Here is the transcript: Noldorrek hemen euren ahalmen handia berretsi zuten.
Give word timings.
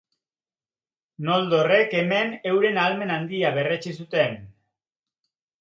Noldorrek 1.27 1.93
hemen 1.99 2.33
euren 2.53 2.81
ahalmen 2.85 3.15
handia 3.19 3.55
berretsi 3.59 3.97
zuten. 4.03 4.37